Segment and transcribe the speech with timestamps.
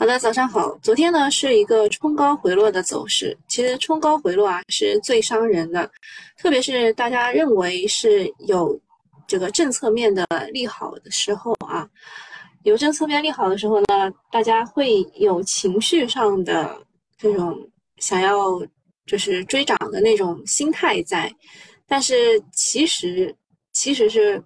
[0.00, 0.78] 好的，早上好。
[0.80, 5.90] 昨天呢是一个冲高回落的走势，其实冲高回落啊是最伤人的，
[6.36, 8.80] 特别是大家认为是有
[9.26, 11.84] 这个政策面的利好的时候啊，
[12.62, 16.80] 有政策面利好的时候呢，大家会有情绪上的
[17.18, 17.58] 这种
[17.96, 18.38] 想要
[19.04, 21.28] 就是追涨的那种心态在，
[21.88, 23.34] 但是其实
[23.72, 24.40] 其实是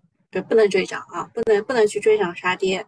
[0.48, 2.82] 不能追涨啊，不能不能去追涨杀跌，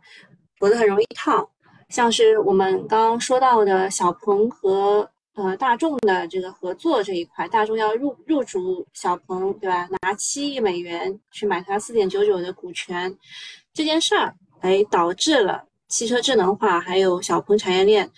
[0.59, 1.47] 否则很容易套。
[1.95, 9.89] 像是我们刚刚说到的小鹏和呃大众的这个合作这一块，大众要入入主小鹏，对吧？
[10.03, 13.17] 拿七亿美元去买它四点九九的股权，
[13.73, 18.11] 这件事儿，哎，导致了汽车智能化还有小鹏产业链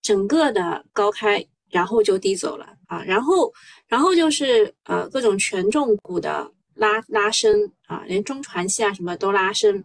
[0.00, 3.52] 整个的高开，然后就低走了啊，然后
[3.88, 9.82] 然后就是呃各种权重股的拉拉升啊，连中船系啊什么都拉升。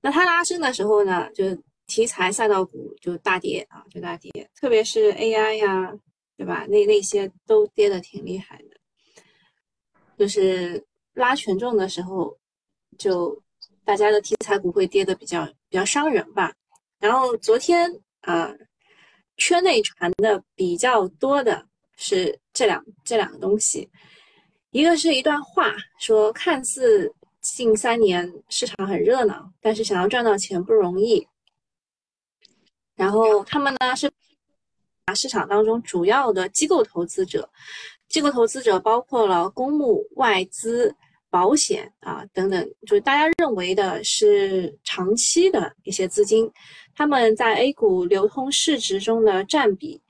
[0.00, 1.44] 那它拉升的时候呢，就
[1.88, 5.92] 题材赛道股就大跌啊，就大跌，特别是 AI 呀，
[6.36, 6.66] 对吧？
[6.68, 8.76] 那那些都跌的挺厉害的，
[10.18, 12.38] 就是拉权重的时候，
[12.98, 13.42] 就
[13.84, 16.52] 大家的题材股会跌的比较比较伤人吧。
[17.00, 17.90] 然后昨天
[18.20, 18.54] 啊，
[19.38, 23.88] 圈内传的比较多的是这两这两个东西，
[24.72, 31.26] 一个是一段话，说看似近三年市场很热闹，但是想要赚到钱不容易。
[32.98, 34.10] 然后他们呢是
[35.06, 37.48] 啊市场当中主要的机构投资者，
[38.08, 40.92] 机构投资者包括了公募、外资、
[41.30, 46.50] 保险啊等等，就是大家认为的是长期的一些资金，
[46.96, 50.02] 他们在 A 股流通市值中的占比，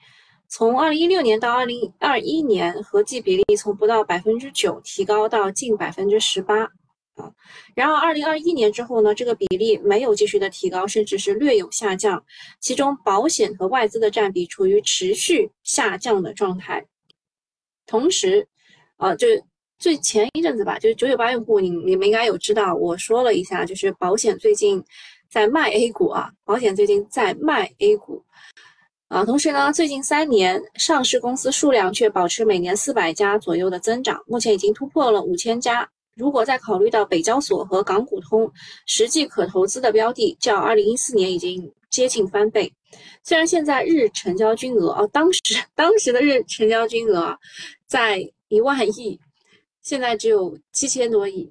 [0.49, 6.71] 从二零一六年到二零二一年合计比例从不到百分之九提高到近百分之十八。
[7.19, 7.31] 啊，
[7.75, 12.25] 然而二零二一年之后呢，这个比例没有继续的提高，甚至是略有下降。
[12.61, 16.85] 其中保险和外资的占比处于持续下降的状态。
[17.87, 18.47] 同时，
[18.97, 19.27] 啊，就
[19.79, 24.83] 最前一阵子吧，就是九九八用户，你你们应该有知道，我说了一下，就是保险最近
[25.31, 28.25] 在卖 A 股啊，保险最近在卖 A 股。
[29.09, 35.89] 啊，同时呢，最近三年上市公司数量却保持每年四百家左右的增长，目前已经突破了五千家。
[36.19, 38.51] 如果再考虑到北交所和港股通
[38.87, 42.73] 实际可投资的标的，较二零一四年已经接近翻倍。
[43.23, 45.41] 虽然现在日成交金额啊，当时
[45.77, 47.39] 当时的日成交金额
[47.87, 49.21] 在一万亿，
[49.81, 51.49] 现在只有七千多亿，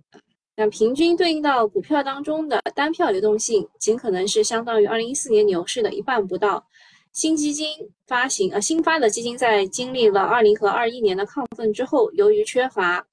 [0.54, 6.68] 但平均对应到股票当中的单票流动性，仅可能是相当于二零一四年牛市的一半不到。
[7.14, 7.70] 新基金
[8.06, 13.07] 发行呃新发的基金在经历了二零和二一年的亢奋之后，由于缺乏。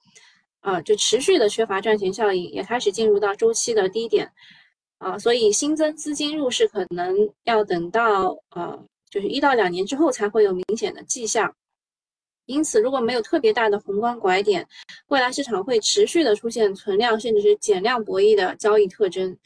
[0.64, 4.32] 啊，就持续的缺乏赚钱效应，也开始进入到周期的低点，
[4.96, 11.54] 啊，所以新增资金入市可能要等到呃，就是一到两年之后才会有明显的迹象。
[12.46, 14.66] 因此，如果没有特别大的宏观拐点，
[15.08, 19.36] 未来市场会持续的出现存量甚至是减量博弈的交易特征。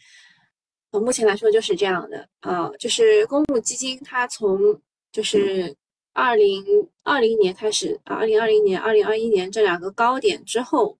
[0.93, 4.81] 从，目前来说就是这样的啊，就是公募基金它从
[5.11, 5.75] 就是
[6.13, 6.65] 二零
[7.03, 10.97] 二零年开始啊，二零二零年、二零二一年这两个高点之后。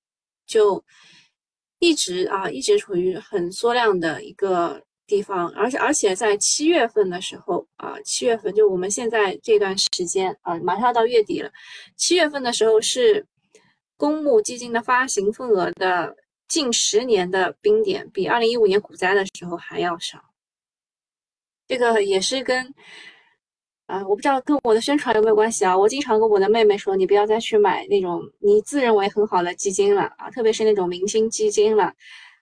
[0.49, 0.83] 就
[1.79, 11.53] 一直啊，一直处于很缩量的一个地方，而且而且在七月份的时候啊，七月份就我们现在这段时间啊，马上要到月底了。
[11.97, 13.25] 七月份的时候是
[13.97, 16.17] 公募基金的发行份额的
[16.49, 20.19] 近十年的冰点，比二零一五年股灾的时候还要少。
[21.69, 22.75] 这个也是跟。
[23.89, 25.75] 啊，我不知道跟我的宣传有没有关系啊？
[25.77, 31.91] 我经常跟我的妹妹说，你不要再去买那种你自认为很好的基金了啊，特别是那种明星基金了。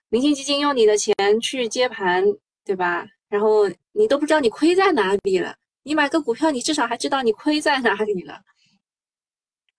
[0.08, 2.24] 明星基金用你的钱去接盘，
[2.64, 3.06] 对吧？
[3.28, 5.54] 然后你都不知道你亏在哪里了。
[5.84, 8.40] 你买个股票，你至少还知道你亏在哪里了。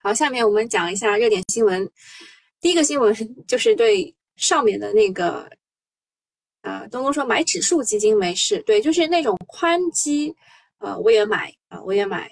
[0.02, 1.86] 好，下面我们讲一下热点新闻。
[2.62, 3.14] 第一个新闻
[3.46, 5.46] 就是对上面的那个，
[6.62, 10.34] 呃，东东说买指数基金没事，对，就是那种宽基。
[10.80, 12.30] 呃，我也买啊，我也买，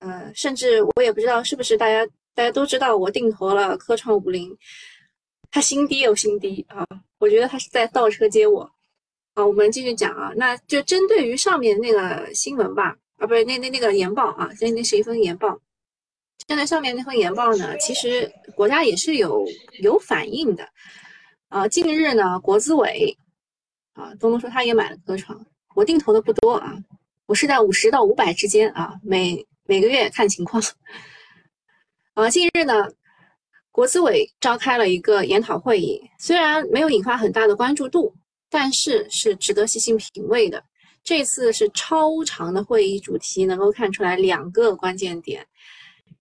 [0.00, 4.56] 呃，甚至我也不知道是不是大家大家都知道，我定投了科创五零，
[5.50, 6.86] 它新低又新低啊，
[7.18, 8.70] 我觉得它是在倒车接我
[9.34, 9.44] 啊。
[9.44, 15.58] 我们继续讲啊，那就针对于上面那个新闻吧，啊，不是那那那个研报啊，那那是一份研报，
[16.46, 19.46] 针对上面那份研报呢，其实国家也是有
[19.82, 20.68] 有反应的
[21.48, 21.66] 啊。
[21.66, 23.16] 近日呢，国资委
[23.94, 26.76] 啊，东东说他也买了科创，我定投的不多啊。
[27.30, 30.60] 我是在五十到五百之间啊，每每个月看情况。
[32.14, 32.88] 啊， 近日呢，
[33.70, 38.12] 国资委召开了一个研讨会议，虽然没有引发很大的关注度，
[38.50, 40.60] 但是是值得细心品味的。
[41.04, 45.46] 这次是超长的会议主题，能够看出来两个关键点，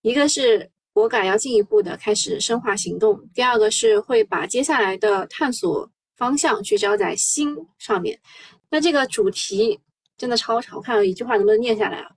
[0.03, 8.19] 一个是国改要进一步的开始深化行动，第二个是会把接下来的探索方向聚焦在新上面。
[8.69, 9.79] 那这个主题
[10.19, 12.11] 真的超长，我看一句话能不能念下来啊？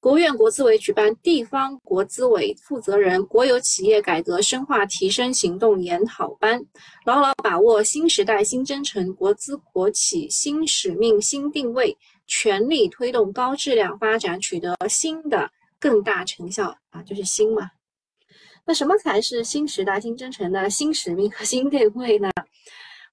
[0.00, 6.60] 国务院国资委举办地方国资委负责人国有企业改革深化提升行动研讨班，
[7.04, 11.96] 牢牢把握新时代新征程国资国企新使命新定位，
[12.26, 17.00] 全力推动高质量发展，取得新的更大成效啊！
[17.02, 17.70] 就是新嘛。
[18.64, 22.28] 那什么才是新时代新征程的新使命和新定位呢？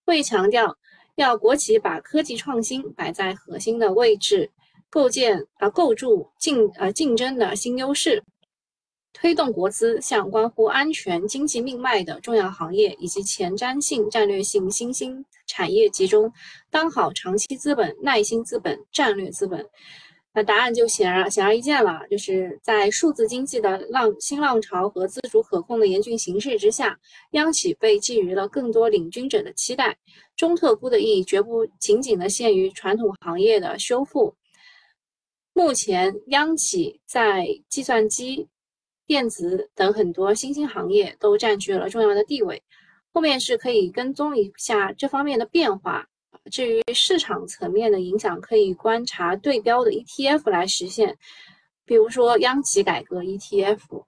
[0.06, 0.76] 会强调
[1.24, 4.50] 要国企把科技创新摆在核心的位置。
[4.92, 8.24] 构建啊，构筑竞呃竞争的新优势，
[9.14, 16.34] 推动国资向关乎安全经济命脉的重要行业以及前瞻性、战略性新兴产业集中，
[16.72, 19.64] 当好长期资本、耐心资本、战略资本。
[20.34, 26.98] 那答案就显而显而易见了，就是在数字经济的浪新浪潮和自主可控的严峻形势之下，
[27.32, 29.98] 央企被寄予了更多领军者的期待。
[30.40, 34.34] 中特估的意义绝不仅仅的限于传统行业的修复。
[35.52, 38.48] 目前，央企在计算机、
[39.06, 42.64] 电子等很多新兴行业都占据了重要的地位。
[43.12, 46.08] 后面是可以跟踪一下这方面的变化。
[46.50, 51.18] 至于市场层面的影响，可以观察对标的 ETF 来实现，
[51.84, 54.06] 比如说央企改革 ETF。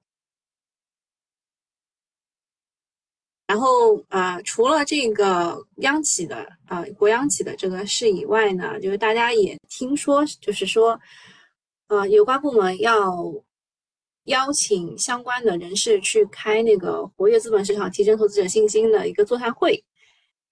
[3.51, 10.97] 然后啊，除了这个央企的啊国央企的这个事以外呢，就是大家也听说，就是说。
[11.87, 13.13] 呃，有关部门要
[14.23, 19.83] 邀请相关的人士去开那个活跃资本市场、提升投资者信心的一个座谈会，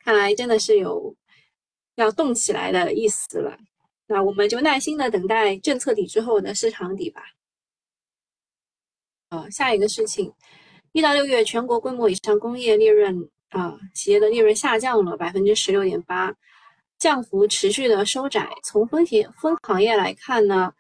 [0.04, 1.16] 看来真的是有
[1.96, 3.58] 要动起来的意思了。
[4.06, 7.24] 那我们就耐心的等待政策底之后的市场底吧。
[9.30, 10.34] 呃，下一个事情，
[10.92, 16.34] 一到六月全国规模以上工业利润啊，企业的利润下降了百分之十六点八，
[16.98, 18.50] 降幅持续的收窄。
[18.64, 20.74] 从分行分行业来看呢？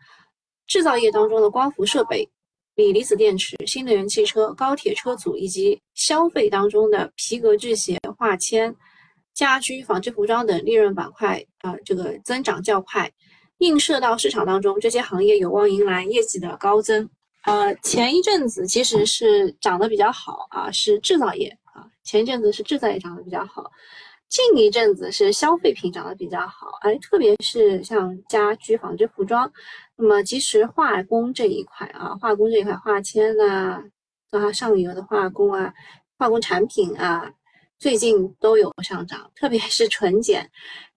[0.66, 2.30] 制造业当中的光伏设备、
[2.76, 8.76] 锂离子电池、新能源汽车、高铁车组，以及消费当中的皮革制鞋、化纤、
[9.34, 13.12] 家居、纺织服装等利润板块啊，这个增长较快。
[13.60, 17.10] 映射到市场当中，这些行业有望迎来业绩的高增。
[17.46, 23.72] 呃，前一阵子其实是涨得比较好啊，是制造业啊，前一阵子是制造业涨得比较好。
[24.28, 29.52] 近一阵子是消费品涨得比较好，哎，特别是像家居、纺织、服装，
[29.96, 33.84] 那么其实化工这一块啊，化工这一块，化纤啊，
[34.30, 35.74] 啊上游的化工啊，
[36.20, 37.32] 化工产品啊，
[37.80, 40.48] 最近都有上涨，特别是纯碱，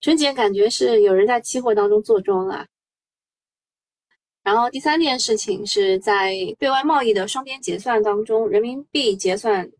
[0.02, 2.66] 纯碱感觉是有人在期货当中做庄啊。
[4.42, 9.70] 然后第三件事情是在对外贸易的双边结算当中，人民币结算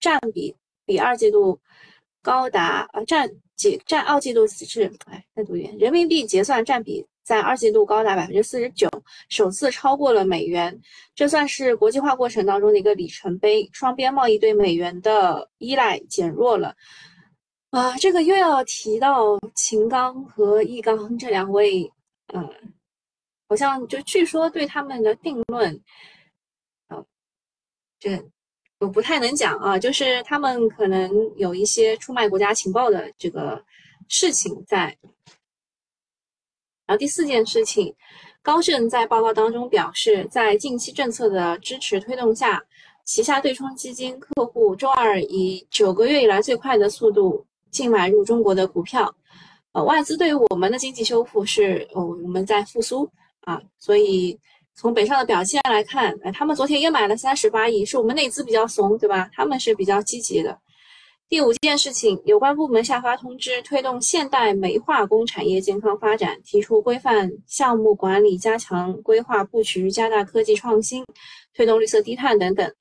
[0.00, 0.54] 占比
[0.84, 1.58] 比二季度。
[2.24, 8.88] 高达呃占几占二季度是哎再读一遍，人民币结算占比在二季度高达百分之四十九，
[9.28, 10.80] 首次超过了美元，
[11.16, 16.72] 这算是国际化过程当中的一个里程碑，双边贸易对美元的依赖减弱了。
[17.70, 21.90] 啊，这个又要提到秦刚和易纲这两位，
[22.32, 22.48] 嗯，
[23.52, 25.78] 好像就据说对他们的定论，
[26.88, 27.04] 啊，
[28.00, 28.18] 这。
[28.78, 33.62] 我不太能讲啊，就是他们可能有一些出卖国家情报的这个
[34.08, 34.86] 事情在。
[36.86, 37.94] 然后第四件事情，
[38.40, 42.60] 高盛在报告当中表示，在近期政策的支持推动下，
[43.04, 49.14] 旗下对冲基金客户周二以九个月以来最快的速度净买入中国的股票。
[49.70, 53.08] 呃，外资对于我们的经济修复是，哦，我们在复苏
[53.42, 54.38] 啊，所以。
[54.74, 59.28] 从北上的表现来看，哎，他们昨天也买了三十八亿，是我们内资比较怂，对吧？
[59.34, 60.58] 他们是比较积极的。
[61.28, 71.04] 第五件事情，有关部门下发通知，推动现代煤化工产业健康发展，提出规范项目管理，加强规划布局，加大科技创新，
[71.54, 72.72] 推动绿色低碳等等。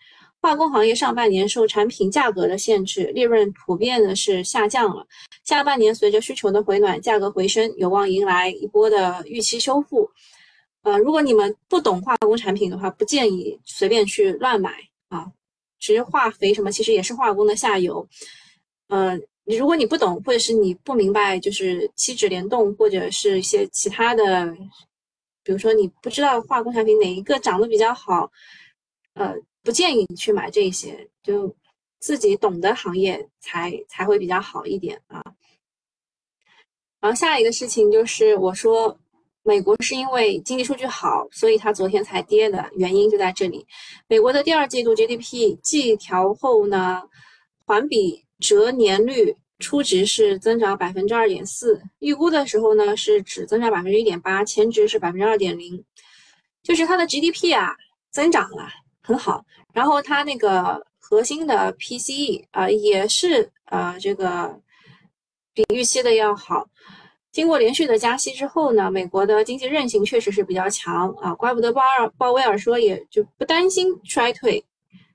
[0.41, 5.06] 化工行业上半年受产品价格的限制，利润普遍的是下降了。
[5.44, 10.10] 下半年随着需求的回暖，价格回升，有望迎来一波的预期修复。
[10.84, 14.74] 呃，如果你们不懂化工产品的话，不建议随便去乱买
[15.10, 15.32] 啊。
[15.80, 18.08] 其实化肥什么，其实也是化工的下游。
[18.88, 24.52] 呃，你如果你不懂，或者是你不明白，就是七指联动或者是一些其他的，
[25.44, 28.32] 比如说你不知道化工产品哪一个涨得比较好，
[29.14, 31.56] 呃，不建议你去买这些，就
[32.00, 35.24] 自己懂的行业才才会比较好一点啊。
[37.00, 38.98] 然后下一个事情就是我说。
[39.43, 43.65] 美国是因为经济数据好，所以它昨天才跌的原因就在这里。
[44.07, 47.01] 美国的第二季度 GDP 季调后呢，
[47.65, 55.83] 环比折年率初值是增长百分之二点四，预估的时候呢是只增长百分之一点八，前值是百分之二点零，
[56.62, 57.75] 就是它的 GDP 啊
[58.12, 58.69] 增长了
[59.01, 59.43] 很好，
[59.74, 64.60] 然后它那个核心的 PCE 啊也是呃这个
[65.53, 66.67] 比预期的要好。
[67.32, 74.64] 经过连续的加息之后呢，美国的经济韧性确实是比较强啊，怪不得鲍尔鲍威尔说也就不担心衰退。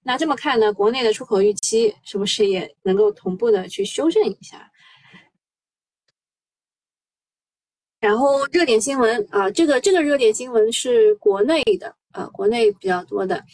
[0.02, 4.70] 那这么看呢，国内的出口预期是不是也能够同步的去修正一下？
[8.00, 13.44] 然后热点新闻啊，这个这个热点新闻是国内的啊，国内比较多的。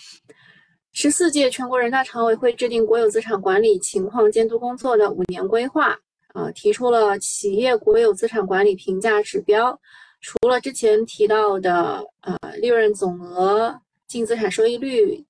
[0.92, 5.98] 十四届全国人大常委会制定国有资产管理情况监督工作的五年规划。
[6.34, 9.78] 呃，提出了企业国有资产管理评价指标，
[10.22, 15.22] 除了之前提到的呃利润总额、净资产收益率、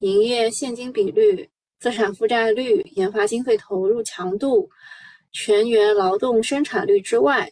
[0.00, 1.48] 营业现金比率、
[1.78, 4.68] 资产负债率、研发经费投入强度、
[5.30, 7.48] 全员劳动生产率之外，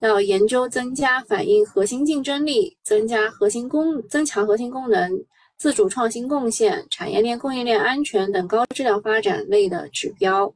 [0.00, 5.10] 要研究增加反映核心竞争力、增加核心功、增强核心功能、
[5.56, 10.52] 自主创新贡献、产业链供应链安全等高质量发展类的指标。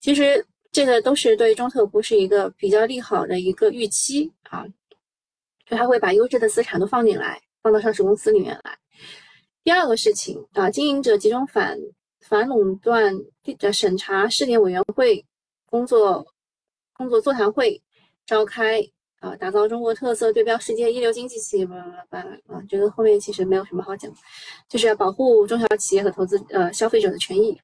[0.00, 0.44] 其实。
[0.74, 4.66] 这个都是对中特估是一个比较利好的一个预期啊，
[5.64, 8.76] 就他会把优质的资产都放进来，放到上市公司里面来。
[9.62, 11.78] 第二个事情啊，经营者集中反
[12.18, 13.14] 反垄断
[13.60, 15.24] 的审查试点委员会
[15.66, 16.26] 工作
[16.92, 17.80] 工作座谈会
[18.26, 18.82] 召开
[19.20, 21.76] 啊，打造中国特色对标世界一流经济企业，吧
[22.10, 24.12] 吧啊，这个后面其实没有什么好讲，
[24.68, 27.56] 就是要保护中小企业和投资呃消费者的权益。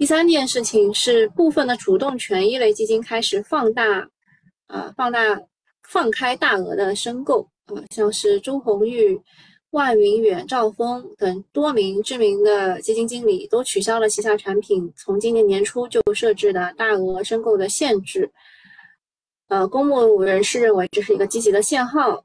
[0.00, 4.08] 第三件事情是部分的主动权益类基金开始放大，
[4.66, 5.38] 啊，放大
[5.86, 9.20] 放开大额的申购，啊，像是朱红玉、
[9.72, 18.32] 万云远、兆丰等多名知名的基金经理都取消了旗下产品从今年年初就设置的大额申购的限制，
[19.48, 22.24] 呃，公募人士认为这是一个积极的信号，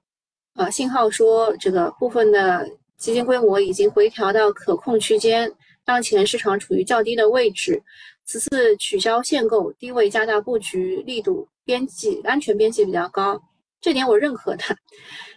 [0.53, 2.65] 啊，信号说这个部分的
[2.95, 5.53] 基金规模已经回调到可控区间。
[5.85, 7.81] 当前市场处于较低的位置，
[8.25, 13.39] 此次取消限购，低位加大布局力度，边际安全边际比较高，
[13.79, 14.63] 这点我认可的。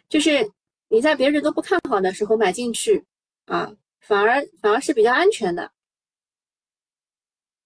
[0.09, 0.51] 就是
[0.89, 3.05] 你在别人都不看好的时候买进去
[3.45, 5.71] 啊，反而反而是比较安全的。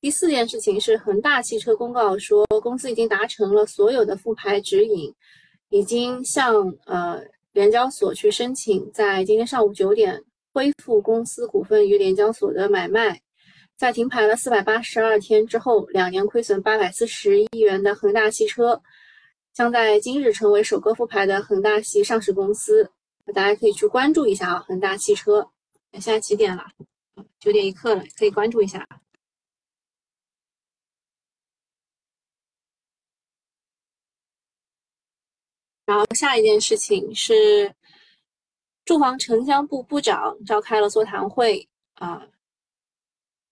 [0.00, 5.14] 第四件事情是恒大汽车公告说，公司已经达成了所有的复牌指引，
[5.68, 7.22] 已经向呃
[7.52, 10.24] 联交所去申请，在今天上午九点。
[10.52, 13.20] 恢复公司股份于联交所的买卖，
[13.76, 18.82] 在停牌了四百八十二天之后，两年亏损八百四十亿元的恒大汽车，
[19.54, 22.90] 将在今日成为首个复牌的恒大系上市公司。
[23.34, 25.48] 大家可以去关注一下啊，恒大汽车。
[25.92, 26.64] 现在几点了？
[27.40, 28.86] 九点一刻了，可以关注一下。
[35.86, 37.74] 然后下一件事情是。
[38.84, 42.20] 住房城乡部部长召开了座谈会啊，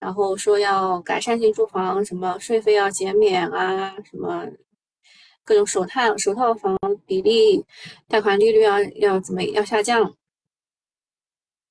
[0.01, 4.45] 然后说要改善性住房，什么税费要减免啊，什么
[5.45, 7.65] 各种首套首套房比例、
[8.09, 10.13] 贷款利率要要怎么要下降，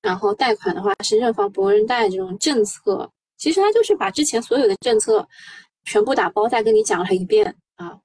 [0.02, 5.28] 然后贷款的话是认房不认贷这种政策，其实他就是把之前所有的政策
[5.84, 8.00] 全部打包再跟你讲了一遍啊，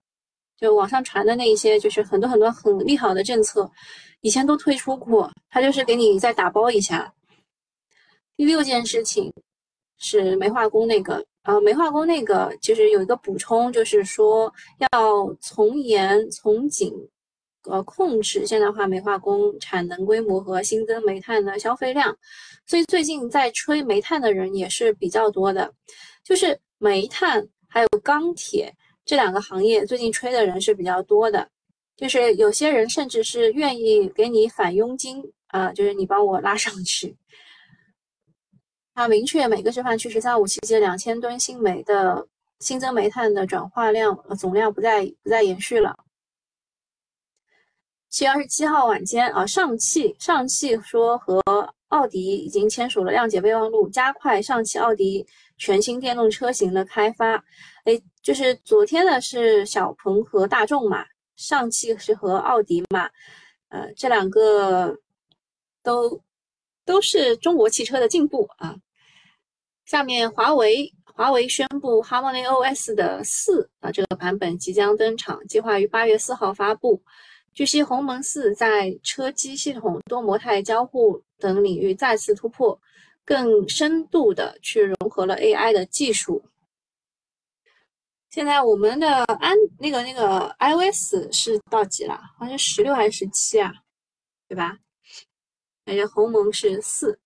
[0.56, 3.70] 就网上传的那一些就是很多很多很利好的政策。
[4.24, 7.12] 以前都推出过，他就是给你再打包一下。
[8.38, 9.30] 第六件事情
[9.98, 16.90] 是煤化工那个，呃，煤化工那个就是有一个补充，就是说要从严从紧，
[17.64, 22.16] 呃，控制现代化煤化工产能规模和新增煤炭的消费量。
[22.66, 25.70] 所以最近在吹煤炭的人也是比较多的，
[26.24, 31.46] 就是煤炭还有钢铁这两个行业，最近吹的人是比较多的。
[31.96, 37.16] 就是有些人甚至是愿意给你返佣金啊，就是你帮我拉上去。
[38.94, 42.26] 他明确每个示范区“十三五”期间两千吨新煤的
[42.60, 45.96] 新增煤炭的转化量总量不再不再延续了。
[48.08, 51.42] 七月二十七号晚间啊，上汽上汽说和
[51.88, 55.26] 奥迪已经签署了谅解备忘录，加快上汽奥迪
[55.58, 57.34] 全新电动车型的开发。
[57.84, 61.04] 哎，就是昨天的是小鹏和大众嘛。
[61.36, 63.10] 上汽是和奥迪嘛，
[63.68, 64.96] 呃，这两个
[65.82, 66.20] 都
[66.84, 68.76] 都是中国汽车的进步啊。
[69.84, 77.02] 下面华为华为宣布 Harmony OS 的四啊这个版本即将登场，计划于八月四号发布。
[77.52, 82.80] 据悉，鸿蒙四在车机系统、多模态交互等领域再次突破，
[83.24, 86.44] 更深度的去融合了 AI 的技术。
[88.34, 92.20] 现在我们的安那个那个 iOS 是到几了？
[92.36, 93.72] 好像十六还是十七啊？
[94.48, 94.76] 对吧？
[95.84, 97.20] 感觉鸿蒙是四，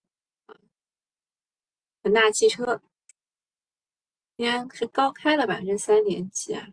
[2.03, 2.83] 恒大汽车
[4.37, 6.69] 今天是高开了百分之三点几啊？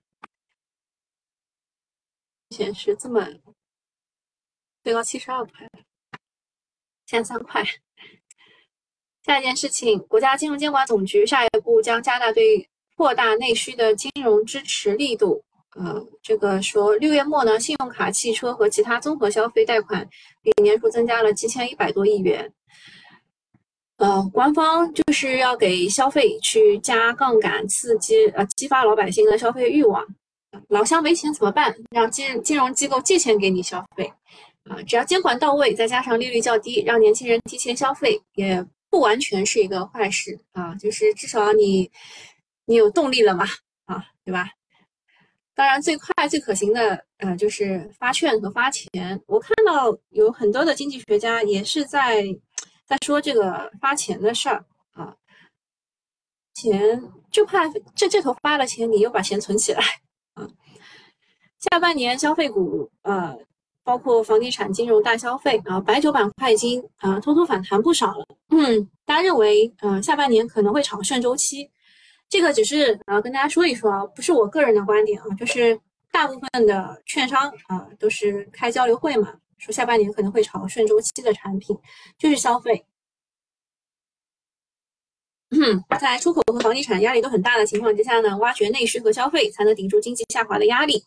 [2.50, 3.25] 显示这么
[4.84, 5.70] 最高七十二块，
[7.06, 7.63] 现在三块。
[9.24, 12.70] 下一件事情，国家金融监管总局下一步将加大对。
[12.96, 15.44] 扩大内需的金融支持力度，
[15.75, 20.08] 呃，这个说六月末呢，信用卡、汽车和其他综合消费贷款
[20.42, 22.50] 比年初增加了七千一百多亿元。
[23.98, 30.06] 呃，官方就是要给消费去加杠杆，刺激呃激发老百姓的消费欲望。
[30.70, 31.75] 老乡没钱怎么办？
[31.92, 34.10] 让金金融机构借钱给你消费
[34.70, 34.82] 啊！
[34.88, 40.74] 只要监管到位，再加上利率较低，让年轻人提前消费，也不完全是一个坏事啊。
[40.75, 41.92] 就是至少你。
[42.65, 43.45] 你有动力了嘛？
[43.86, 44.50] 啊，对吧？
[45.53, 48.89] 当然，最快最可行的，呃，就是发券和发钱。
[49.25, 52.24] 我看到有很多的经济学家也是在
[52.86, 55.15] 在说这个发钱的事儿啊。
[56.55, 59.81] 钱就怕这这头发了钱，你又把钱存起来
[60.34, 60.45] 啊。
[61.60, 63.38] 下半年消费股，呃，
[63.84, 68.25] 包括房地产、金融、大消费啊，白酒板块已经啊偷偷反弹不少了。
[68.50, 71.72] 嗯，大家认为，嗯，下半年可能会炒顺周期。
[72.27, 75.79] 这个只是啊，跟大家说一说啊，不是我个人的观点啊，就是
[76.12, 81.77] 大部分的券商啊都是开交流会嘛，说下半年可能会炒顺周期的产品，
[82.17, 82.86] 就是消费。
[86.00, 91.01] 在出口和房地产压力都很大的情况之下呢，挖掘内需和消费才能顶住经济下滑的压力。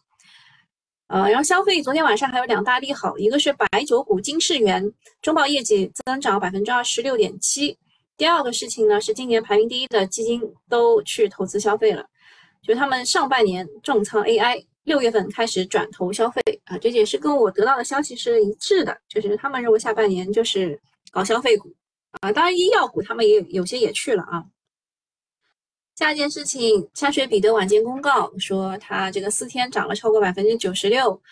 [1.08, 7.76] 呃，然后消费昨天晚上还有两大利好，一个是白酒股金世元中报业绩增长百分之二十六点七。
[8.18, 12.04] 第二个事情呢，是今年排名第一的基金都去投资消费了，
[12.60, 20.78] 就他们上半年重仓 AI，六月份开始转投消费啊，这也是跟我得到的消息是一致的，就是他们认为下半年就是
[21.12, 21.72] 搞消费股
[22.20, 24.44] 啊，当然医药股他们也有些也去了啊。
[25.94, 31.22] 下一件事情，下雪彼得晚间公告说，它这个四天涨了超过百分之九十六，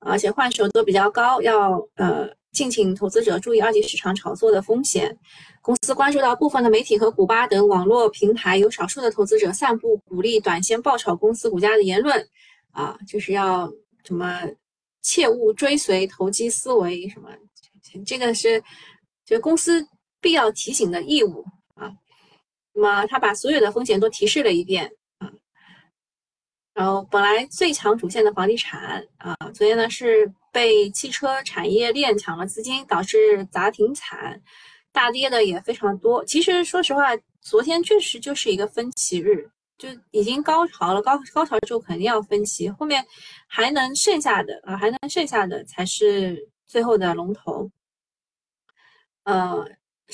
[0.00, 2.28] 而且换手都比较高，要呃。
[2.52, 5.16] 敬请投资者注意二级市场炒作的风险。
[5.60, 12.28] 公司关注到部分的媒体和古巴等网络平台有少数的投资者散布鼓励短线爆炒公司股价的言论，
[12.72, 13.72] 啊，就是要
[14.04, 14.42] 什么
[15.00, 17.30] 切勿追随投机思维什么，
[18.04, 18.62] 这个是
[19.24, 19.86] 就公司
[20.20, 21.90] 必要提醒的义务啊。
[22.74, 24.92] 那么他把所有的风险都提示了一遍。
[26.74, 30.32] 然后本来最强主线的房地产啊，昨天呢是。
[30.54, 34.38] 被汽车产业链抢了资金，导致砸停惨，
[34.92, 36.22] 大跌的也非常多。
[36.26, 41.00] 其实说实话，昨天确实就是一个分歧日，就已经高潮了。
[41.00, 43.02] 高高潮之后肯定要分歧，后面
[43.48, 47.70] 还能剩下的啊，还能剩下的才是最后的龙头。
[49.24, 49.66] 呃，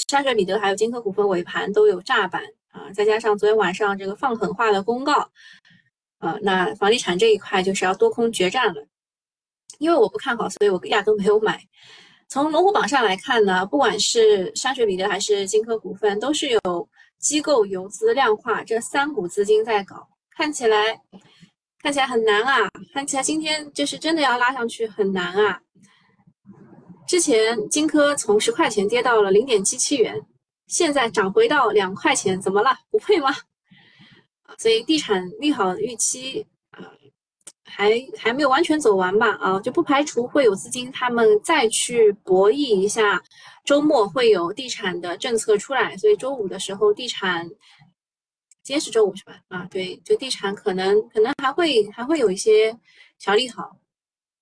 [0.09, 5.33] 沙雪彼得还有金科股份尾盘都有炸板啊，再加上昨天晚上这个放狠话的公告，
[6.19, 8.87] 啊，那房地产这一块就是要多空决战了。
[9.79, 11.61] 因为我不看好，所以我压根没有买。
[12.29, 21.01] 从龙虎榜上来看呢，不管是山水彼得还是金科股份，都是有机构游资量化这三股资金在搞，看起来
[21.81, 22.69] 看起来很难啊！
[22.93, 25.61] 看起来今天就是真的要拉上去很难啊！
[27.07, 30.21] 之前金科从十块钱跌到了零点七七元，
[30.67, 32.77] 现在涨回到两块钱，怎么了？
[32.91, 33.31] 不配吗？
[34.57, 36.93] 所以地产利好预期啊。
[37.71, 39.33] 还还没有完全走完吧？
[39.35, 43.23] 啊，就不排除会有资金他们再去博弈一下，
[43.63, 47.47] 周末会有地产的政策出来，所以周五的时候地产，
[48.63, 49.43] 今天是周五是吧？
[49.49, 52.77] 啊，对，就地产可能可能还会还会有一些
[53.19, 53.77] 小利好。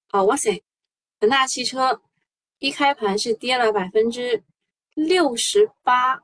[0.09, 0.63] 好，哇塞，
[1.21, 2.01] 恒大汽车
[2.61, 4.45] 一开盘是跌了百分之
[4.95, 6.23] 六十八，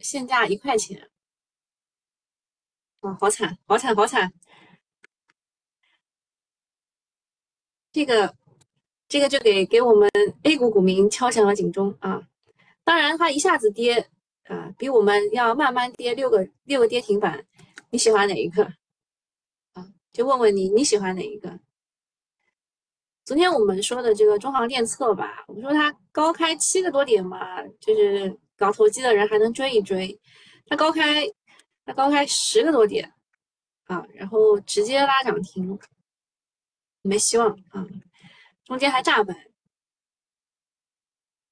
[0.00, 1.08] 现价一块钱，
[3.14, 4.32] 好惨，好惨，好惨。
[7.92, 8.34] 这个，
[9.08, 10.10] 这个就给给我们
[10.42, 12.20] A 股股民敲响了警钟啊！
[12.84, 14.10] 当然，它一下子跌
[14.44, 17.46] 啊，比我们要慢慢跌六个六个跌停板，
[17.90, 18.64] 你喜欢哪一个
[19.72, 19.88] 啊？
[20.12, 21.58] 就问问你，你喜欢哪一个？
[23.24, 30.20] 昨天我们说的这个中航电测吧，我们说它高开七个多点嘛，就是搞投机的人还能追一追。
[30.66, 31.26] 它高开，
[31.86, 33.10] 它高开十个多点
[33.84, 35.78] 啊，然后直接拉涨停。
[37.02, 37.86] 没希望啊，
[38.64, 39.36] 中间还炸板。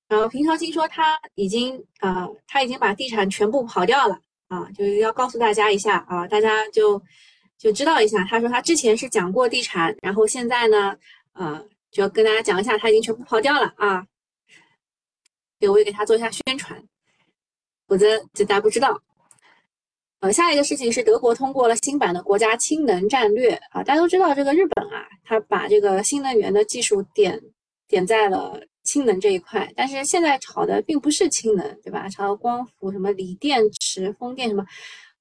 [0.09, 7.01] 然后平常心说他已经啊，他已经把地产全部跑掉了啊，就是要告诉大家一下啊，大家就
[7.57, 8.25] 就知道一下。
[8.25, 10.99] 他说他之前是讲过地产，然后现在呢，
[11.35, 14.05] 呃，就要跟大家讲一下，他已经全部跑掉了啊。
[15.61, 16.85] 对我也给他做一下宣传，
[17.87, 19.01] 否则就大家不知道。
[20.25, 27.39] 呃，下一个事情是德国通过了新版的国家氢能战略啊，大家都知道这个日本啊，它把这个新能源的技术点
[27.87, 32.09] 点在了氢能这一块，但是现在炒的并不是氢能，对吧？
[32.09, 34.65] 炒的光伏什么锂电池、风电什么，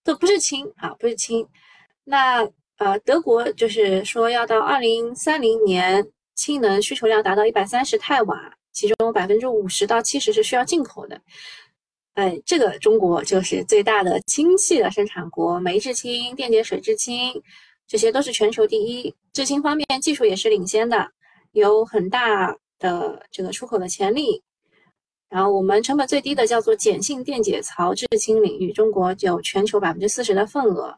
[0.05, 1.45] 都不是氢啊，不是氢。
[2.05, 8.53] 那呃，德国就是说要到二零三零年，氢能需求量达到一百三十太瓦。
[8.71, 11.21] 其中百分之五十到七十是需要进口的，
[12.13, 17.33] 哎，这个中国就是最大的氢气的生产国，煤制氢、电解水制氢，
[17.87, 19.13] 这些都是全球第一。
[19.31, 21.09] 制氢方面技术也是领先的，
[21.53, 24.41] 有很大的这个出口的潜力。
[25.29, 30.95] 然后我们成本最低的叫做碱性电解槽制氢领域，中国有全球百分之四十的份额，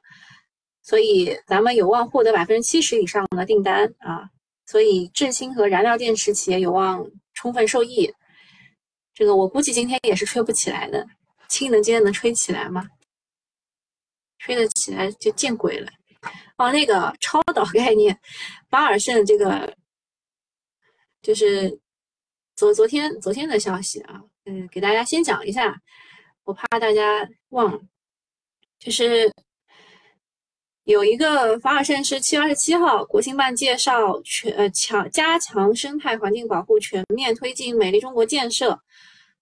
[0.83, 4.29] 所以咱们有望获得百分之七十以上的订单啊。
[4.65, 7.05] 所以制氢和燃料电池企业有望。
[7.37, 8.09] 充分受益，
[9.15, 11.07] 这个我估计今天也是吹不起来的。
[11.47, 12.85] 氢能今天能吹起来吗？
[14.37, 15.89] 吹得起来就见鬼了。
[16.57, 18.19] 哦，那个超导概念，
[18.69, 19.73] 巴尔胜这个
[21.21, 21.79] 就是
[22.55, 25.75] 昨昨天昨天的消息啊，嗯，给大家先讲一下，
[26.43, 27.81] 我怕大家忘了，
[28.77, 29.31] 就是。
[30.83, 38.79] 有一个法尔盛是七月二十七号，国新办介绍全呃强加强生态环境保护，全面推进美丽中国建设。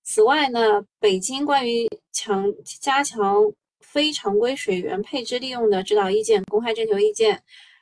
[0.03, 7.41] 此外呢，北京关于强加强非常规水源配置利用的指导意见公开征求意见。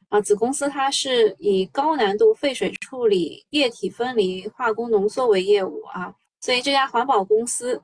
[0.10, 7.82] 啊，子公司它是以高难度废水处理、液体分离、化工浓缩为业务啊，所以这家环保公司。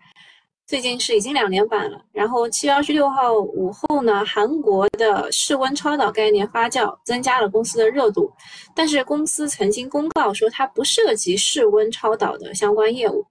[0.67, 8.29] 最近是已经两年半了，然后七月二十六号午后呢，韩国的室温超导概念发酵，增加了公司的热度。
[8.75, 13.25] 但是公司曾经公告说它不涉及室温超导的相关业务。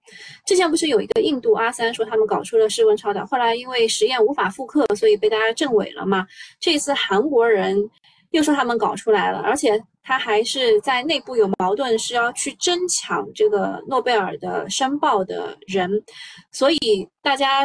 [0.47, 6.25] 之前不是有一个印度阿三说他们搞出了室温超导，后来因为实验无法复刻，所以被大家证伪了嘛？
[6.59, 7.87] 这次韩国人。
[8.31, 15.89] 又说他们搞出来了，而且他还是在内部有矛盾，是要去争抢这个诺贝尔的申报的人，
[16.51, 17.63] 所以大家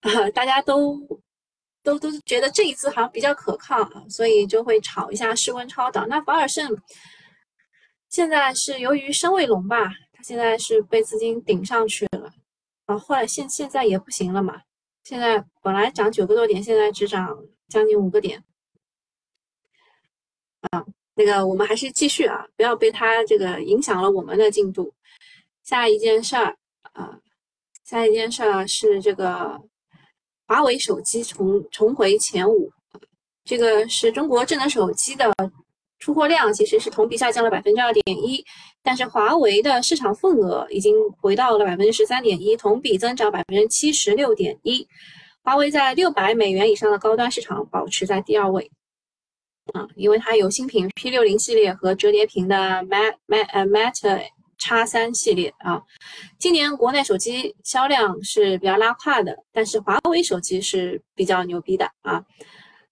[0.00, 0.96] 啊，大家都
[1.82, 6.06] 都都觉得这一次好像比较可靠啊，所以就会炒一下室温超导。
[6.06, 6.70] 那保尔胜
[8.08, 12.30] 现在是由于升卫龙吧，他现在是被资金顶上去了
[12.86, 14.60] 啊，后来现现在也不行了嘛，
[15.02, 17.36] 现在本来涨九个多点，现在只涨
[17.68, 18.42] 将近五个点。
[20.72, 24.92] 啊，那个我们还是继续啊，不要被它这个影响了我们的进度。
[25.62, 26.56] 下一件事儿
[26.94, 27.18] 啊，
[27.84, 29.60] 下一件事儿是这个
[30.46, 32.70] 华为手机重重回前五，
[33.44, 35.32] 这个是中国智能手机的
[35.98, 38.44] 出货量其实是同比下降了百分之二点一，
[38.82, 44.86] 但是华为的市场份额已经回到了百分之十三点一，同比增长百分之七十六点一。
[45.44, 48.70] 华为在六百美元以上的高端市场保持在第二位。
[49.72, 54.26] 啊，因为它有新品 P 六零系列和折叠屏的 Mat Mat Mate
[54.58, 55.80] X 三系列啊。
[56.38, 62.24] 今年国内手机销量是比较拉胯的，但是华为手机是比较牛逼的啊，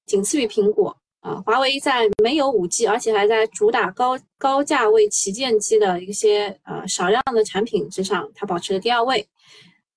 [0.07, 1.43] 仅次于苹果啊。
[1.45, 9.29] 华为在没有五 G，而且还在主打高高价位旗舰机的一些呃少量的产品之上，它保持了第二位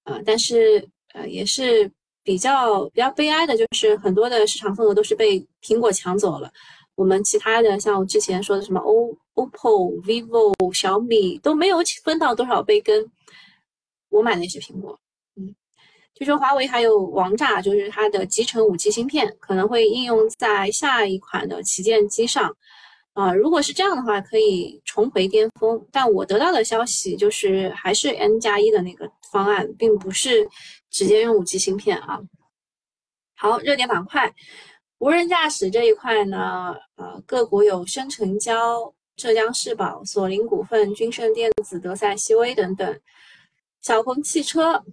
[0.04, 0.20] 啊。
[0.26, 1.92] 但是呃也是。
[2.24, 6.50] 比较比较悲哀的就是很多的市场份额都是被苹果抢走了，
[6.96, 13.12] 我们其他的像我之前说的什么 O OPPO、vivo、小米都没有分到多少杯羹。
[14.10, 14.98] 我买的也是苹果，
[15.36, 15.54] 嗯，
[16.14, 22.56] 据说华为还有王炸，就是它的集成五 G 芯片可能会应用在下一款的旗舰机上，
[23.14, 25.84] 啊，如果是这样的话，可以重回巅峰。
[25.92, 30.48] 但我得到的消息就是还是 N 加一的那个方案，并不是。
[30.94, 32.22] 直接用五 G 芯片啊！
[33.36, 34.32] 好，热点板块，
[35.00, 43.00] 无人驾驶这一块呢，呃，个股有深成交、浙江世宝、索林股份、君盛电子、德赛西威等等。
[43.82, 44.86] 小鹏汽车，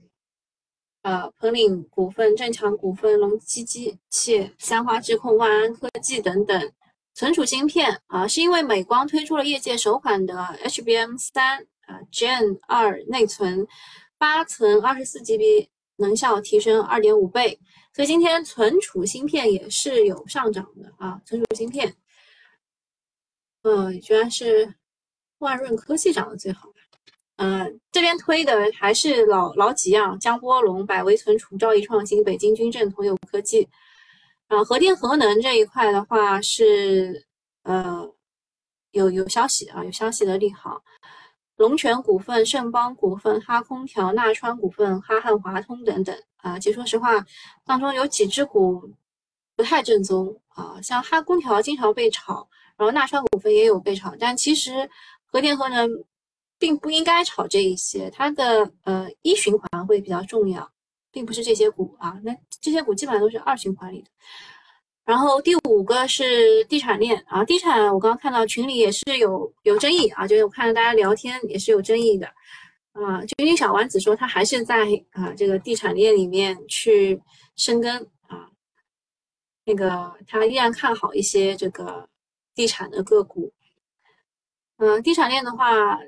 [1.02, 6.72] 啊，鹏岭股份、正强股份、隆基机械、三花智控、万安科技等等。
[7.12, 10.34] 存储芯片啊，是因为美光推出了业界首款的
[10.64, 13.66] HBM 三啊 Gen 二内存，
[14.16, 15.68] 八层二十四 GB。
[16.00, 17.58] 能效提升二点五倍，
[17.94, 21.20] 所以今天存储芯片也是有上涨的啊。
[21.24, 21.94] 存储芯片，
[23.62, 24.74] 嗯，居然是
[25.38, 26.68] 万润科技涨得最好。
[27.36, 33.68] 嗯，这边推的还是老老几样，江波龙、百威存储、兆易创新、北京军政、同友科技。
[34.48, 37.24] 啊，核电核能这一块的话是
[37.62, 38.04] 呃
[38.90, 40.82] 有有消息啊，有消息的利好。
[41.60, 47.22] 龙泉股份、盛邦股份、哈空调、纳川股份、哈汉华通等等啊，其实说实话，
[47.66, 48.90] 当中有几只股
[49.54, 54.88] 不太正宗啊，像哈空调经常被炒，然后纳川股份也有被炒，但其实
[55.26, 55.86] 核电核能
[56.58, 60.66] 并不应该炒这一些，它的呃一循环会比较重要，
[61.12, 64.08] 并不是这些股啊，那这些股基本上都是二循环里的。
[65.10, 72.28] 然后第五个是地产链啊，地产我刚刚看到群里也是有有争议啊，就是我看到大家聊天也是有争议的
[72.92, 73.20] 啊。
[73.24, 77.20] 君君小丸子说他还是在啊这个地产链里面去
[77.56, 77.92] 深耕
[78.28, 78.48] 啊，
[79.64, 82.08] 那个他依然看好一些这个
[82.54, 83.52] 地产的个股。
[84.76, 85.98] 嗯，地产链的话，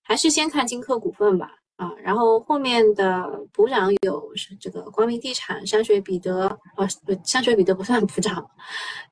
[0.00, 1.58] 还是先看金科股份吧。
[1.76, 6.88] 啊，然后后面的补涨有这个光明地产、山水彼得，呃，
[7.24, 8.48] 山水彼得不算补涨，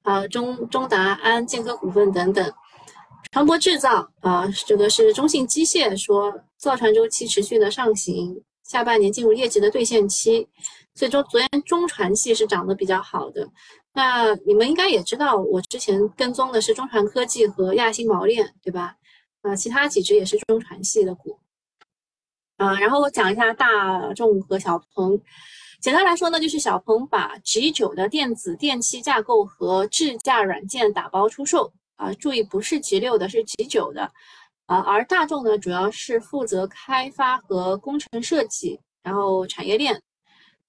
[0.03, 2.53] 啊，中中达安、建科股份等等。
[3.33, 10.47] 船舶制造啊，这个是中信机械说造船周期持续的上行，下半年进入业绩的兑现期，
[10.95, 13.49] 所以说昨天中船系是涨得比较好的。
[13.95, 18.95] 那你们应该也知道，我之前跟踪的是中船科技和亚星锚链，对吧？
[19.41, 21.39] 啊，其他几只也是中船系的股。
[22.63, 25.21] 啊，然后我讲一下大众和小鹏。
[25.81, 31.73] 简单来说呢，就是小鹏把 G9 的电子电器架构和智驾软件打包出售。
[31.97, 34.03] 啊，注意不是 G6 的，是 G9 的。
[34.67, 40.01] 啊，而大众呢，主要是负责开发和工程设计，然后产业链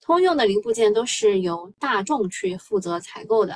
[0.01, 3.55] 通用的零部件都是由大众去负责采购的。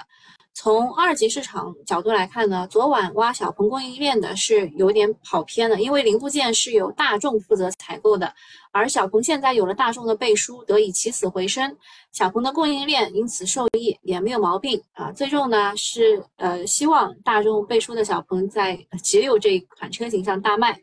[0.59, 8.33] 从二级市场角度来看呢，昨晚挖小鹏供应链的是有点跑偏了，因为零部件是由大众负责采购的，
[8.71, 11.77] 而小鹏现在有了大众的背书，得以起死回生，
[12.11, 15.11] 小鹏的供应链因此受益也没有毛病啊。
[15.11, 20.81] 最终呢是呃希望大众背书的小鹏在 G6 这一款车型上大卖。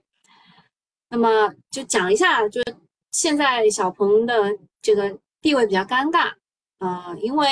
[1.08, 2.76] 那么就讲一下，就是
[3.10, 6.30] 现在小鹏的这个地位比较尴尬
[6.78, 7.48] 啊，因为。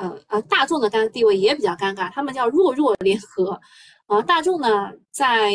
[0.00, 3.60] 呃呃，大众的单地位也比较尴尬，他们叫弱弱联合，
[4.06, 5.52] 呃，大众呢在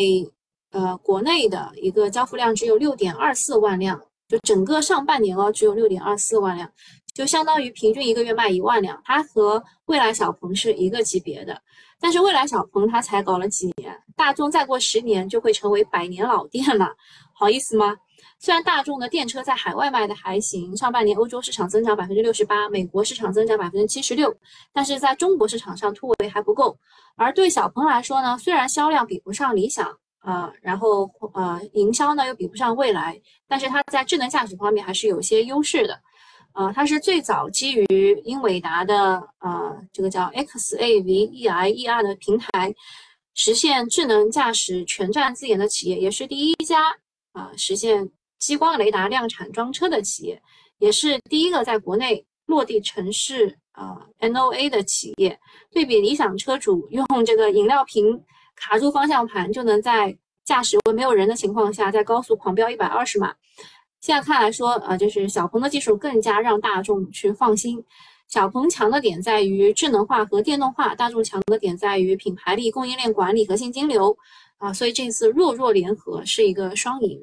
[0.69, 6.69] 呃国内的一个交付量只有六点二四万辆，就整个上半年哦只有六点二四万辆，
[7.15, 11.59] 就相当于平均一个月卖一万辆，它和蔚来小鹏是一个级别的，
[11.99, 16.89] 但是蔚来小鹏它才搞了几年，大众再过十年就会成为百年老店了，
[17.33, 17.97] 好意思吗？
[18.37, 24.35] 虽然大众的电车在海外卖的还行，上半年欧洲市场增长百分之六十八，美国市场增长百分之七十六，
[24.71, 26.77] 但是在中国市场上突围还不够。
[27.15, 35.99] 而对小鹏来说呢，虽然销量比不上理想啊，然后呃营销呢又比不上蔚来，但是它在智能驾驶方面还是有些优势的。
[36.53, 42.75] 呃，它是最早基于英伟达的呃这个叫 Xavier 的平台
[43.33, 46.95] 实现智能驾驶全站自研的企业，也是第一家
[47.31, 48.11] 啊实现。
[48.45, 50.39] 激光雷达量产装车的企业，
[50.77, 55.39] 也是第一个在国内落地城市啊 NOA 的企业。
[55.71, 58.23] 对比理想车主用这个饮料瓶
[58.55, 63.33] 卡住方向盘，就能在驾驶位没有人的情况下，在高速狂飙一百二十码。
[63.99, 67.83] 现在看来说，啊，就是小鹏的技术更加让大众去放心。
[68.27, 74.15] 小鹏强的点在于智能化和电动化，大众强的点在于品牌力、供应链管理和现金流
[74.59, 74.71] 啊。
[74.71, 77.19] 所以这次弱弱联合是一个双赢。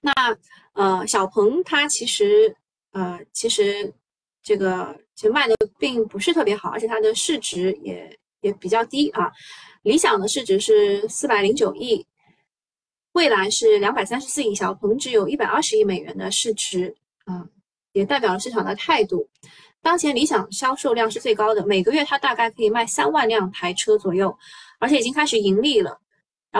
[0.00, 0.12] 那
[0.74, 2.54] 呃，小鹏它其实
[2.92, 3.92] 呃，其实
[4.42, 9.30] 这个其实卖的并不是特别好，而且它的市值也也比较低啊。
[9.82, 12.06] 理想的市值是四百零九亿，
[13.12, 17.46] 蔚来是两百三十四亿，小鹏只有一百二十亿美元的市值啊，
[17.92, 19.28] 也代表了市场的态度。
[19.80, 24.36] 当前理想销售量是最高的，每个月它大概可以卖三万辆台车左右，
[24.78, 26.00] 而且已经开始盈利了。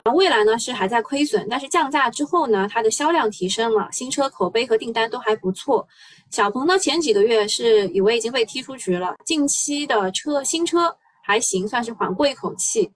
[0.05, 5.87] 然后未来呢是还在亏损，但是降价之后呢，它的销量提升了，新车口碑和订单都还不错。
[6.29, 12.89] 小鹏呢前几个月是以为已经被踢出局了，近期的车新车还行，算是缓过一口气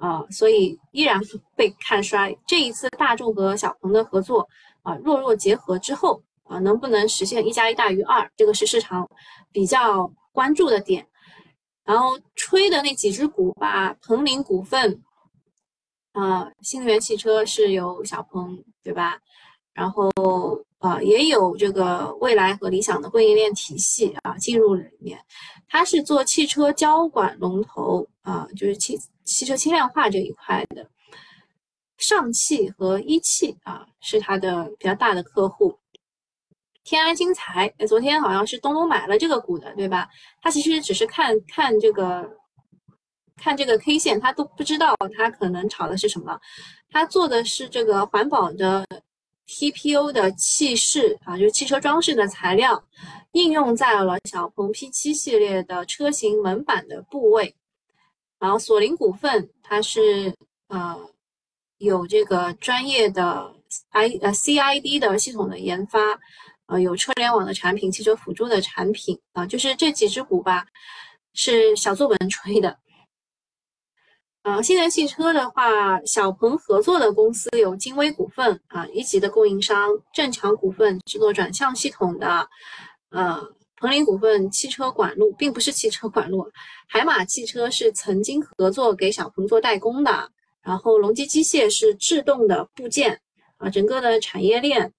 [0.00, 1.20] 啊，所以依然
[1.54, 2.36] 被看衰。
[2.46, 4.46] 这一次大众和小鹏的合作
[4.82, 9.08] 啊，弱弱结合之后啊，能不能实现一加一大于二，这个是市场
[9.52, 11.06] 比较关注的点。
[11.84, 15.02] 然后吹的那几只股吧，鹏麟股份。
[16.18, 19.16] 啊，新能源汽车是有小鹏，对吧？
[19.72, 20.10] 然后
[20.78, 25.16] 啊，也有这个蔚来和理想的供应链体系啊，进入里面。
[25.68, 30.90] 它是做汽车交管龙头啊，就是汽汽车轻量化这一块的，
[31.98, 35.78] 上汽和一汽啊是它的比较大的客户。
[36.82, 40.08] 天安金财，昨天好像是东东买了这个股的，对吧？
[40.42, 42.28] 他其实只是看看这个，
[43.38, 46.38] 看这个 K 线，他都不知道他可能炒的是什么。
[46.90, 48.86] 他做的是这个环保的
[49.46, 52.82] TPU 的气饰啊，就是汽车装饰的材料，
[53.32, 57.54] 应用在了小鹏 P7 系列的车型门板的部位。
[58.38, 60.34] 然后索林股份，它是
[60.68, 60.96] 呃
[61.78, 63.52] 有这个专业的
[63.90, 65.98] I 呃 CID 的系统的研发。
[66.66, 70.66] 呃，有车联网的产品，汽车辅助的产品啊，就是这几只股吧，
[71.32, 72.78] 是小作文吹的。
[74.48, 82.48] 呃，新能源汽车的话，小鹏合作的公司有金威股份啊，一级的供应商；正强股份制作转向系统的，
[83.10, 83.38] 呃，
[83.76, 86.50] 鹏林股份汽车管路，并不是汽车管路，
[86.88, 90.30] 海马汽车是曾经合作给小鹏做代工的，
[90.62, 93.20] 然后隆基机械是制动的部件
[93.58, 94.90] 啊，整个的产业链。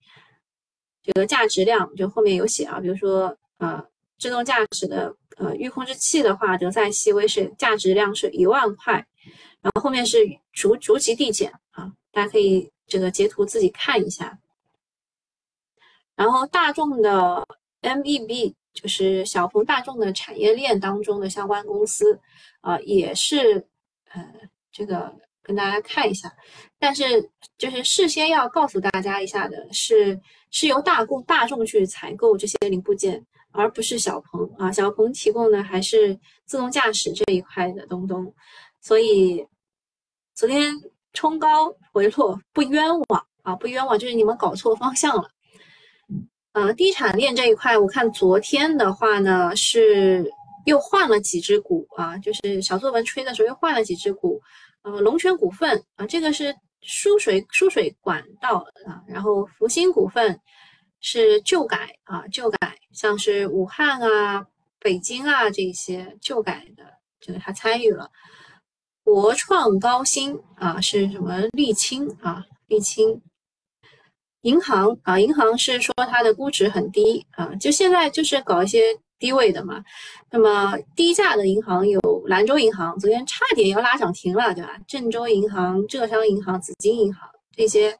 [1.01, 3.83] 这个价值量就后面有写啊，比如说呃，
[4.19, 9.03] 自动驾驶的呃预控制器的话，德赛西威是价值量是一万块，
[9.61, 10.17] 然后后面是
[10.51, 14.37] 逐逐级递减啊，大家可以这个截图自己看一下。
[16.15, 17.47] 然后大众的
[17.81, 22.19] MEB 就是小鹏大众的产业链当中的相关公司
[22.61, 23.67] 啊，也是
[24.11, 24.33] 呃
[24.71, 26.33] 这个跟大家看一下，
[26.77, 30.19] 但是就是事先要告诉大家一下的是。
[30.51, 34.71] 是由大供大众去采购这些零部件，而不是小鹏啊。
[34.71, 38.33] 小鹏提供的还是自动驾驶这一块的东东，
[38.81, 39.45] 所以
[40.35, 40.73] 昨天
[41.13, 45.29] 冲高回落不冤枉啊，不冤枉，就是你们搞错方向了。
[46.53, 50.31] 呃，地产链这一块，我看昨天的话呢，是
[50.65, 54.41] 又换了几只股啊，就是小作文吹的时候又换了几只股。
[54.81, 56.55] 呃，龙泉股份啊，这个是。
[56.81, 60.39] 输水输水管道啊，然后福星股份
[61.01, 64.45] 是旧改啊，旧改像是武汉啊、
[64.79, 66.85] 北京啊这些旧改的，
[67.19, 68.09] 这个他参与了。
[69.11, 71.41] 国创高新啊是什么？
[71.53, 73.21] 沥青啊，沥青。
[74.41, 78.81] 银行啊，银行是说它的估值很低啊，就现在就是搞一些。
[79.19, 79.83] 低位的嘛，
[80.31, 84.79] 那么低价的银行有兰州银行，昨天差点要拉涨停了，对吧？
[84.87, 87.93] 郑州银行、浙商银行、紫金银行这些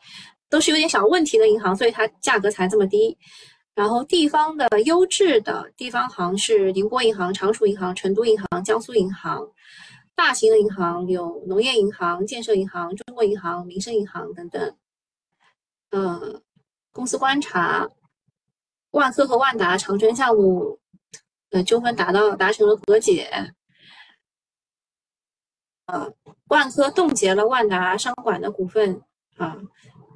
[0.49, 3.17] 都是有点小问题的银行，所以它价格才这么低。
[3.75, 9.45] 然后地方的优质的地方行是宁波银行、常熟银行、成都银行、江苏银行。
[10.19, 14.75] 大型的银行有农业银行、建设银行、中国银行、民生银行等等。
[15.91, 16.41] 嗯，
[16.91, 17.89] 公司观察，
[18.91, 20.77] 万科和万达长春项目。
[21.51, 23.53] 呃，纠纷达到达成了和解，
[25.85, 26.11] 呃，
[26.49, 29.01] 万科冻结了万达商管的股份
[29.37, 29.57] 啊，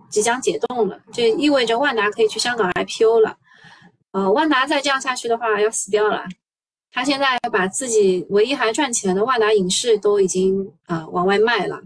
[0.09, 3.37] 即将解冻了，这意味着万达可以去香港 IPO 了。
[4.11, 6.25] 呃，万达再这样下去的话要死掉了，
[6.93, 11.81] 他现在把自己唯一还赚钱的万达影视都已经啊往外卖了。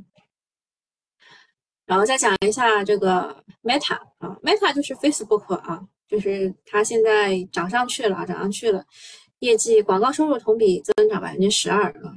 [1.86, 8.84] 然后再讲一下这个 Meta 啊，Meta 就是 Facebook 啊，就是它现在涨上去了，涨上去了。
[9.40, 12.12] 业绩广告收入同比增长百分之十二啊，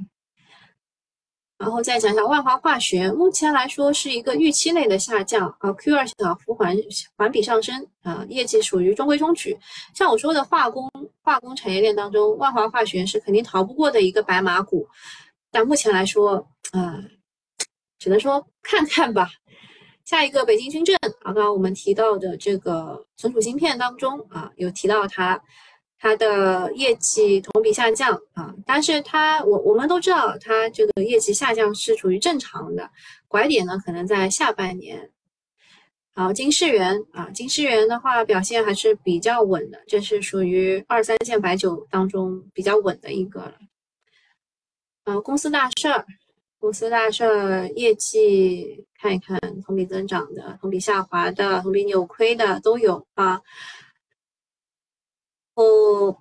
[1.60, 6.74] 然后再讲讲万华化学，目前来说是一个预期内的下降啊，Q 二小幅环
[7.18, 9.58] 环比上升啊，业绩属于中规中矩。
[9.94, 14.88] 像我说的化工化工产业链当中，万华化学是肯定逃不过的一个白马股，
[15.52, 16.98] 但目前来说啊，
[17.98, 19.28] 只能说看看吧。
[20.06, 25.38] 下一个北京军政啊，刚刚我们提到的这个存储芯片当中啊，有提到它。
[26.02, 32.90] 它的业绩同比下降啊，但是它我我们都知道，它这个业绩下降是处于正常的，
[33.28, 35.10] 拐点呢可能在下半年。
[36.14, 43.54] 好，金世元啊，金世元的话表现还是比较稳的，这是属于二三线白酒当中比较稳的一个了。
[45.04, 46.06] 呃，公司大事儿，
[46.58, 53.42] 公司大事儿，业绩看一看，同比增长的，同比下滑的，同比扭亏的都有啊。
[55.60, 56.16] 后，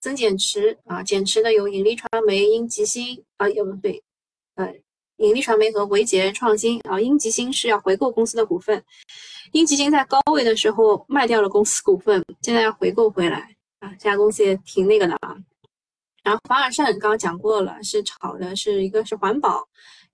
[0.00, 4.02] 增减持啊，减持的有引力传媒、英吉星啊，也不对，
[4.56, 4.74] 呃，
[5.16, 8.84] 引力传媒和维杰创新啊，英吉星是要回购公司的股份，
[9.52, 15.34] 英吉星在高位的时候卖掉了公司股份，现在要回购回来啊，这家公司也挺那个的啊。
[16.22, 19.66] 然后凡尔胜刚刚讲过了，是炒的是一个是环保，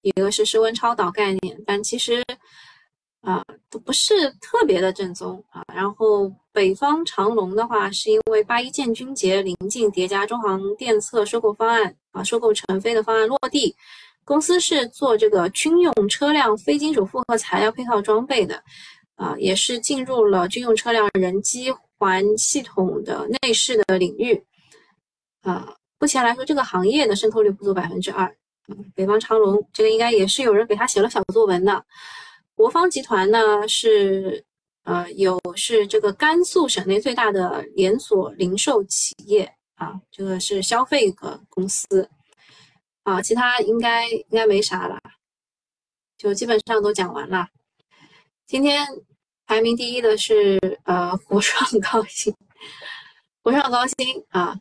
[0.02, 2.24] 一个是室温超导概念，但其实。
[3.22, 5.62] 啊，都不是特别的正宗啊。
[5.74, 13.74] 然后北方长隆的话，是因为八一建军节临近，叠加中航电测收购方案啊，收购成飞的方案落地，
[14.24, 18.62] 公司是做这个军用车辆非金属复合材料配套装备的，
[19.16, 24.42] 啊，也是进入了军用车辆人机环系统的内饰的领域，
[25.42, 25.68] 啊，
[25.98, 28.34] 目前来说这个行业的渗透率不足百分之二。
[28.94, 31.84] 北方长龙这个应该也是有人给他写了小作文的。
[32.60, 34.44] 国方集团呢是
[34.82, 42.06] 呃有是这个甘肃省内最大的连锁零售企业啊，这个是消费个公司。
[43.02, 45.00] 啊，其他应该应该没啥了，
[46.18, 47.48] 就基本上都讲完了。
[48.46, 48.86] 今天
[49.46, 52.30] 排名第一的是呃，国创高新，
[53.40, 54.54] 国创高新啊，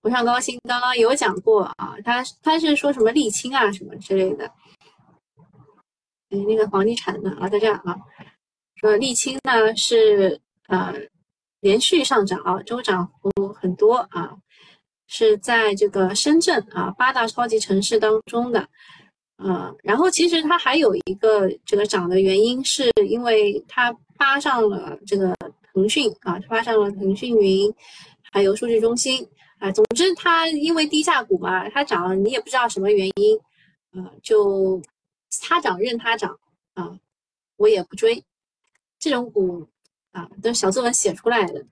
[0.00, 4.50] 火上高新刚刚有讲过啊，他他是说什么沥青啊什么之类的，
[6.40, 7.96] 那个房地产的啊，在这啊，
[8.76, 10.94] 说沥青呢是呃
[11.60, 14.36] 连续上涨啊，周涨幅很多啊。
[15.14, 18.66] 是在这个深圳啊八大超级城市当中的，
[19.36, 25.36] 呃，然后其实它还有一个这个涨的原因，是因为它扒上了这个
[25.74, 27.70] 腾讯啊，扒上了腾讯云，
[28.32, 29.28] 还有数据中心
[29.58, 33.36] 啊，总之它因为低价股嘛，它涨你也不知道什么原因，
[33.90, 34.80] 啊，就
[35.40, 36.38] 它涨任它涨
[36.74, 36.98] 啊，
[37.56, 38.24] 我也不追，
[38.98, 39.68] 这种股
[40.10, 41.66] 啊都是小作文写出来的。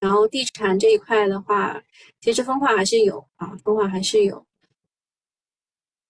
[0.00, 1.82] 然后地产这一块的话，
[2.20, 4.46] 其实分化还是有啊，分化还是有。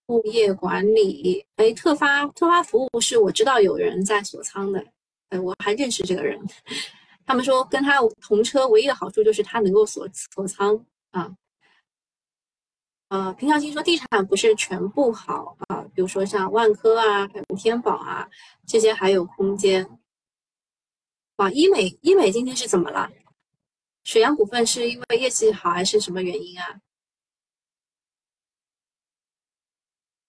[0.07, 4.85] 物业管理，哎，特发特发服务是我知道有人在锁仓的，
[5.29, 6.39] 哎，我还认识这个人。
[7.25, 11.35] 他们说跟他同车唯一的好处就是他能够锁锁仓啊。
[13.09, 18.27] 呃，平常心说地产不是全部好啊，比如说像万科啊，还有天宝啊，
[18.65, 19.99] 这些还有空间。
[21.37, 23.11] 哇，医美医美今天是怎么了？
[24.03, 26.81] 水阳股份是因为业绩好还是什么原因啊？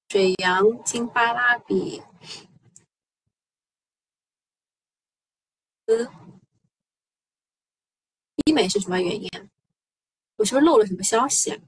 [0.08, 2.02] 水阳、金巴拉比、
[5.86, 6.08] 嗯，
[8.44, 9.30] 医美是什么原因？
[10.36, 11.58] 我是不是漏了什么消息啊？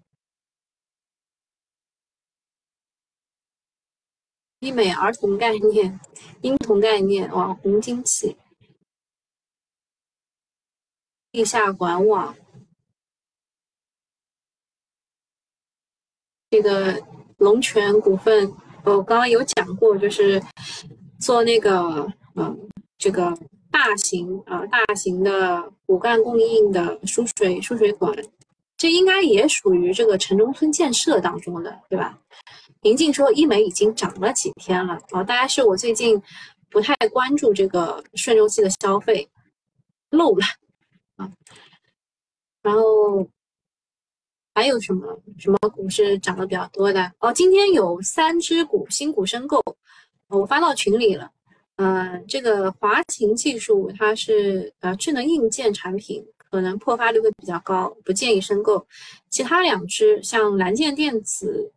[4.61, 6.01] 医美儿童概念、
[6.41, 8.37] 婴童概念、网红经济。
[11.31, 12.35] 地下管网，
[16.51, 17.01] 这个
[17.37, 18.53] 龙泉股份，
[18.83, 20.43] 我刚刚有讲过，就是
[21.21, 23.33] 做那个，嗯，这个
[23.71, 28.13] 大型啊，大型的骨干供应的输水输水管，
[28.77, 32.19] 这应该也属于这个城中村建设当中的，对吧？
[32.83, 36.21] 宁静说，医美已经涨了几天了啊，大概是我最近
[36.71, 39.29] 不太关注这个顺周期的消费，
[40.11, 40.45] 漏了。
[41.17, 41.31] 啊，
[42.63, 43.29] 然后
[44.55, 47.13] 还有什么什么股是涨得比较多的？
[47.19, 49.61] 哦，今天有三只股新股申购，
[50.29, 51.31] 我发到群里了。
[51.77, 58.87] 嗯，这个华擎技术它是呃智能硬件产品，可能破发率会比较高，不建议申购。
[59.31, 61.73] 其他两只像蓝剑电子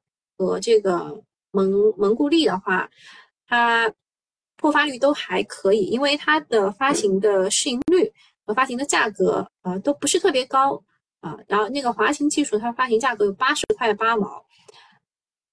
[0.45, 2.89] 和这个蒙蒙固力的话，
[3.47, 3.93] 它
[4.57, 8.11] 破发率都还可以，因为它的发行的市盈率。
[8.43, 10.83] 和发行的价格啊都不是特别高
[11.19, 14.43] 啊，然后那个华擎技术它发行价格有八十块八毛，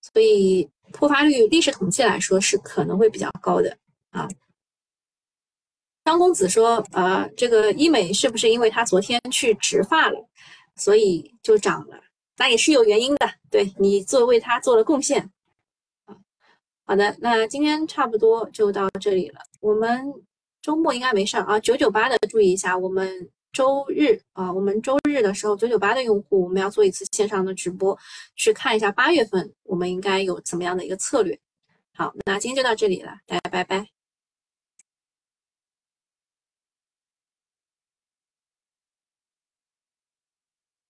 [0.00, 3.76] 所以破发率历史统计来说是可能会比较高的
[4.10, 4.26] 啊。
[6.02, 10.26] 张公子说，呃，这个医美是不是因为他昨天去植发了，
[10.74, 12.00] 所以就涨了？
[12.38, 15.30] 那也是有原因的，对你做为他做了贡献
[16.06, 16.16] 啊。
[16.86, 20.14] 好的，那今天差不多就到这里了，我们。
[20.60, 27.96] 周末应该没事儿啊，九九八的注意一下，我们周日啊，我们周日的时候，九九八的用户我们要做一次线上的直播，
[28.34, 31.38] 去看一下八月份我们应该有怎么样的一个策略。
[31.94, 33.97] 好，那今天就到这里了，大家拜拜。